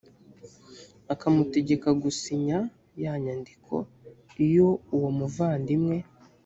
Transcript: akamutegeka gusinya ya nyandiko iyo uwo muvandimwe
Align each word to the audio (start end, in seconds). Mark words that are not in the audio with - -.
akamutegeka 1.13 1.89
gusinya 2.03 2.57
ya 3.03 3.13
nyandiko 3.23 3.75
iyo 4.45 4.69
uwo 4.95 5.09
muvandimwe 5.17 5.97